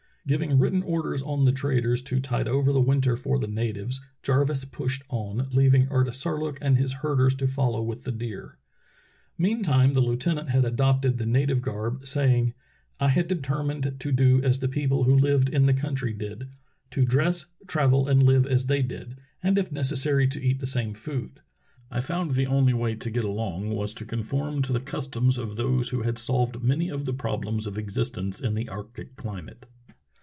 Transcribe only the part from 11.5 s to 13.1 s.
garb, say ing: "I